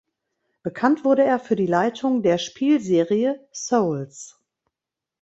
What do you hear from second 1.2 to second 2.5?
er für die Leitung der